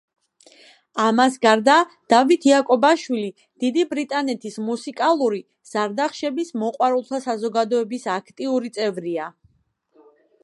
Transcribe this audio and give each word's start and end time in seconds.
ამას 1.01 1.35
გარდა, 1.45 1.73
დავით 2.13 2.47
იაკობაშვილი 2.49 3.27
დიდი 3.65 3.83
ბრიტანეთის 3.91 4.57
მუსიკალური 4.69 5.41
ზარდახშების 5.73 6.51
მოყვარულთა 6.63 7.19
საზოგადოების 7.27 8.07
აქტიური 8.15 8.73
წევრია. 8.79 9.29